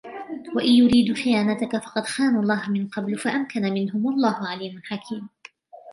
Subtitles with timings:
[0.55, 5.29] وَإِنْ يُرِيدُوا خِيَانَتَكَ فَقَدْ خَانُوا اللَّهَ مِنْ قَبْلُ فَأَمْكَنَ مِنْهُمْ وَاللَّهُ عَلِيمٌ حَكِيمٌ